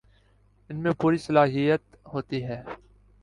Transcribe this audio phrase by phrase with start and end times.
[0.69, 1.81] ان میں پوری صلاحیت
[2.13, 2.61] ہوتی ہے